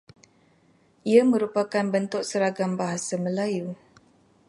[1.11, 3.67] Ia merupakan bentuk seragam bahasa Melayu.